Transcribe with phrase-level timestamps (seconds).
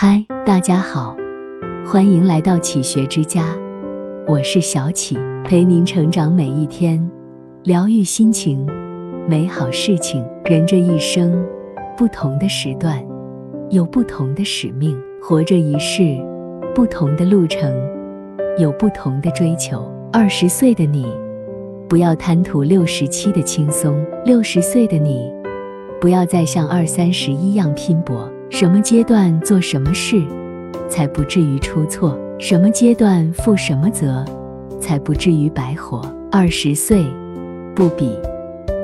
[0.00, 1.16] 嗨，大家好，
[1.84, 3.46] 欢迎来到启学之家，
[4.28, 7.04] 我是小启，陪您成长每一天，
[7.64, 8.64] 疗愈心情，
[9.28, 10.24] 美好事情。
[10.44, 11.44] 人这一生，
[11.96, 13.04] 不同的时段，
[13.70, 16.16] 有不同的使命；活着一世，
[16.72, 17.74] 不同的路程，
[18.56, 19.92] 有不同的追求。
[20.12, 21.08] 二十岁的你，
[21.88, 23.92] 不要贪图六十七的轻松；
[24.24, 25.28] 六十岁的你，
[26.00, 28.30] 不要再像二三十一样拼搏。
[28.50, 30.22] 什么阶段做什么事，
[30.88, 32.18] 才不至于出错？
[32.38, 34.24] 什么阶段负什么责，
[34.80, 36.00] 才不至于白活？
[36.30, 37.04] 二十岁，
[37.74, 38.18] 不比，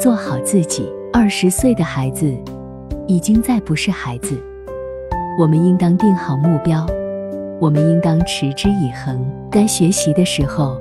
[0.00, 0.90] 做好自己。
[1.12, 2.34] 二十岁的孩子，
[3.06, 4.36] 已经再不是孩子。
[5.38, 6.86] 我们应当定好目标，
[7.60, 9.24] 我们应当持之以恒。
[9.50, 10.80] 该学习的时候，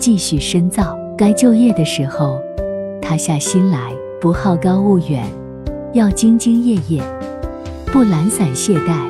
[0.00, 2.40] 继续深造；该就业的时候，
[3.00, 3.92] 踏下心来。
[4.18, 5.24] 不好高骛远，
[5.92, 7.02] 要兢兢业业。
[7.92, 9.08] 不懒散懈怠，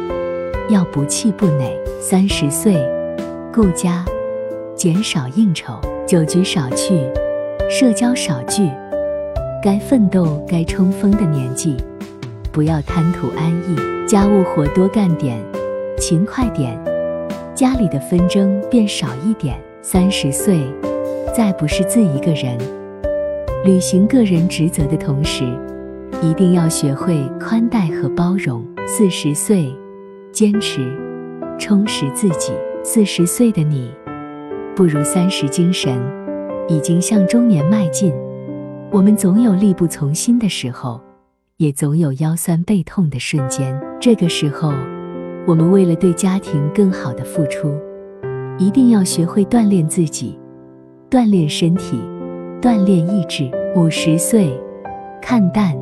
[0.68, 1.76] 要不气不馁。
[2.00, 2.76] 三十岁，
[3.52, 4.04] 顾家，
[4.76, 7.00] 减少应酬，酒局少去，
[7.68, 8.70] 社交少聚。
[9.62, 11.76] 该奋斗、该冲锋的年纪，
[12.52, 14.06] 不要贪图安逸。
[14.06, 15.36] 家务活多干点，
[15.98, 16.78] 勤快点，
[17.56, 19.58] 家里的纷争变少一点。
[19.82, 20.60] 三十岁，
[21.34, 22.56] 再不是自一个人，
[23.64, 25.44] 履行个人职责的同时。
[26.22, 28.64] 一定要学会宽待和包容。
[28.88, 29.76] 四十岁，
[30.30, 30.96] 坚持，
[31.58, 32.52] 充实自己。
[32.84, 33.90] 四十岁的你，
[34.76, 36.00] 不如三十精神，
[36.68, 38.14] 已经向中年迈进。
[38.92, 41.00] 我们总有力不从心的时候，
[41.56, 43.76] 也总有腰酸背痛的瞬间。
[44.00, 44.72] 这个时候，
[45.48, 47.74] 我们为了对家庭更好的付出，
[48.56, 50.38] 一定要学会锻炼自己，
[51.10, 51.98] 锻炼身体，
[52.62, 53.50] 锻炼意志。
[53.74, 54.48] 五十岁，
[55.20, 55.76] 看淡。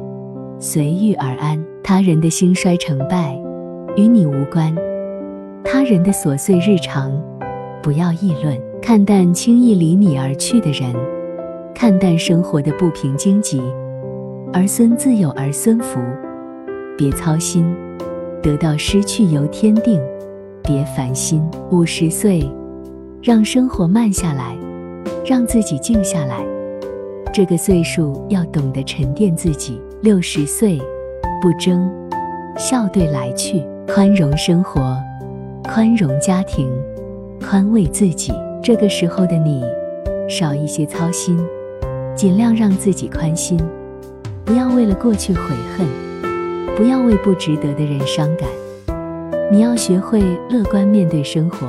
[0.58, 3.38] 随遇而安，他人的兴衰成败
[3.97, 4.74] 与你无关，
[5.62, 7.12] 他人的琐碎日常
[7.83, 10.94] 不要议论，看淡轻易离你而去的人，
[11.74, 13.61] 看淡生活的不平荆棘，
[14.52, 16.01] 儿孙自有儿孙福，
[16.96, 17.67] 别操心，
[18.42, 20.01] 得到失去由天定，
[20.62, 21.42] 别烦心。
[21.70, 22.48] 五十岁，
[23.23, 24.57] 让生活慢下来，
[25.27, 26.42] 让自己静下来，
[27.33, 29.78] 这个岁数要懂得沉淀自己。
[30.04, 30.78] 六十岁，
[31.40, 31.90] 不争，
[32.58, 34.94] 笑对来去，宽容生活，
[35.62, 36.70] 宽容家庭，
[37.40, 38.30] 宽慰自己。
[38.62, 39.64] 这个时候的你，
[40.28, 41.42] 少一些操心，
[42.14, 43.58] 尽量让自己宽心，
[44.44, 45.40] 不要为了过去悔
[45.74, 45.88] 恨，
[46.76, 48.46] 不要为不值得的人伤感。
[49.50, 51.66] 你要学会乐观面对生活，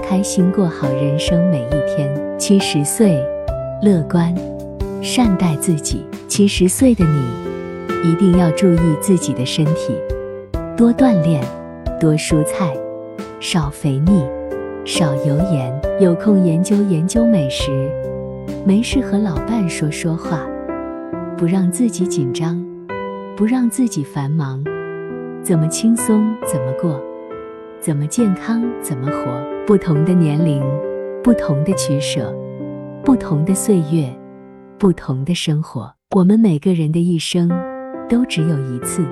[0.00, 2.08] 开心过好人生每一天。
[2.38, 3.20] 七十岁，
[3.82, 4.32] 乐观，
[5.02, 6.06] 善待自己。
[6.28, 7.47] 七十岁的你。
[8.04, 9.94] 一定要注意自己的身体，
[10.76, 11.42] 多锻炼，
[12.00, 12.76] 多蔬菜，
[13.40, 14.24] 少肥腻，
[14.84, 15.72] 少油盐。
[16.00, 17.90] 有空研究研究美食，
[18.64, 20.46] 没事和老伴说说话，
[21.36, 22.64] 不让自己紧张，
[23.36, 24.62] 不让自己繁忙。
[25.42, 27.00] 怎么轻松怎么过，
[27.80, 29.42] 怎么健康怎么活。
[29.66, 30.62] 不同的年龄，
[31.22, 32.32] 不同的取舍，
[33.02, 34.08] 不同的岁月，
[34.78, 35.92] 不同的生活。
[36.14, 37.50] 我们每个人的一生。
[38.08, 39.02] 都只有一次，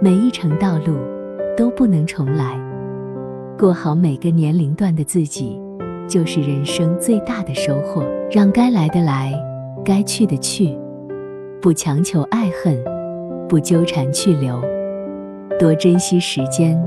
[0.00, 0.96] 每一程道路
[1.54, 2.58] 都不能重来。
[3.58, 5.60] 过好每个年龄段的自己，
[6.08, 8.02] 就是人生最大的收获。
[8.30, 9.34] 让该来的来，
[9.84, 10.74] 该去的去，
[11.60, 12.82] 不强求爱恨，
[13.48, 14.58] 不纠缠去留，
[15.58, 16.80] 多珍惜时间，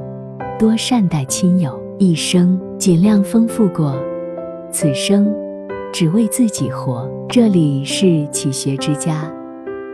[0.57, 1.79] 多善待亲友。
[1.99, 3.95] 一生尽量丰富过，
[4.71, 5.31] 此生
[5.93, 7.07] 只为自己活。
[7.29, 9.31] 这里是启学之家。